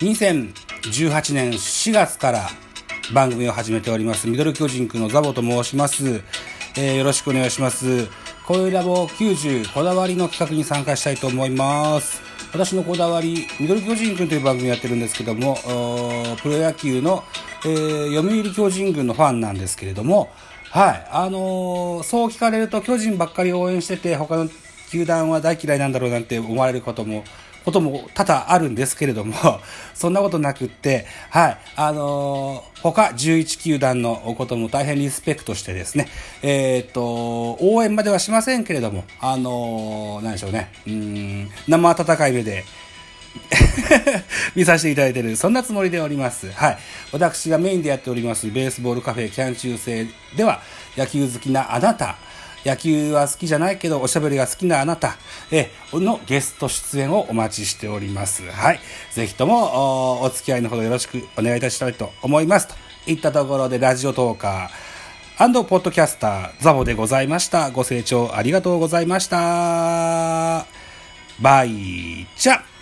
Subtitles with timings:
[0.00, 2.48] 2018年4月から
[3.12, 6.22] 番組を始めております、ミドル巨人くんのザボと申します。
[6.76, 8.06] えー、よろしくお願いします。
[8.46, 12.22] こういうラボ90こだわりの企画に参加したいと思います。
[12.52, 15.58] 私のこだわり、ミドル巨人くんという番組やってるんですけども、
[16.42, 17.24] プロ野球の、
[17.64, 20.30] えー、読売巨人軍のファンなんですけれども、
[20.70, 24.48] はい、あのー、そう聞かれると巨人ばっかり応援してて、他の
[24.90, 27.24] 球団は大嫌いなんだろうなんて思われることも
[27.68, 29.34] ことも多々あるんですけれども、
[29.94, 36.08] そんなことなくって、はい、あのー、他11球団のことも大変リスペクトしてですね、
[36.42, 42.64] えっ、ー、と、応援まではしませんけれども、あのー、何でしょうね、うん、生温かい目で、
[44.56, 46.50] 見させていただいている、そんなつもりでおります。
[46.52, 46.78] はい。
[47.12, 50.62] 私がメインでやっております、ベースボールカフェキャン中世では、
[50.96, 52.16] 野球好きなあなた、
[52.64, 55.16] 野球は好きじゃないけどおしゃべりが好きなあなた、
[55.50, 58.42] えのゲスト出演をお待ちしております。
[58.50, 58.80] はい。
[59.12, 62.68] ぜひともお付き合いのほどよろしくお願いいたしたいと思います。
[62.68, 62.74] と
[63.06, 67.70] いったところでラジオトーカーポッドキャスターザボでございました。
[67.70, 70.66] ご清聴ありがとうございました。
[71.40, 72.77] バイチャ